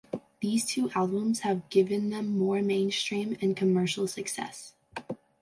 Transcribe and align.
These 0.39 0.65
two 0.65 0.89
albums 0.95 1.41
have 1.41 1.69
given 1.69 2.09
them 2.09 2.35
more 2.35 2.63
mainstream 2.63 3.37
and 3.39 3.55
commercial 3.55 4.07
success. 4.07 4.73